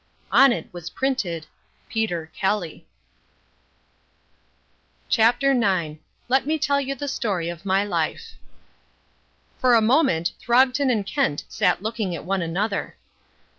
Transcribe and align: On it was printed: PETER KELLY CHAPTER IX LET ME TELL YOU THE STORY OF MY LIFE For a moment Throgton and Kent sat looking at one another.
On 0.31 0.51
it 0.51 0.67
was 0.73 0.89
printed: 0.89 1.45
PETER 1.87 2.31
KELLY 2.35 2.87
CHAPTER 5.09 5.51
IX 5.51 5.99
LET 6.27 6.47
ME 6.47 6.57
TELL 6.57 6.81
YOU 6.81 6.95
THE 6.95 7.07
STORY 7.07 7.49
OF 7.49 7.67
MY 7.67 7.83
LIFE 7.85 8.33
For 9.59 9.75
a 9.75 9.79
moment 9.81 10.31
Throgton 10.39 10.89
and 10.89 11.05
Kent 11.05 11.43
sat 11.49 11.83
looking 11.83 12.15
at 12.15 12.25
one 12.25 12.41
another. 12.41 12.95